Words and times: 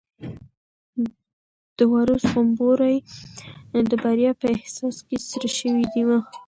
د 1.77 1.79
وارث 1.91 2.23
غومبوري 2.31 2.97
د 3.89 3.91
بریا 4.03 4.31
په 4.41 4.47
احساس 4.55 4.97
کې 5.07 5.17
سره 5.29 5.47
شوي 5.57 5.85
وو. 6.07 6.19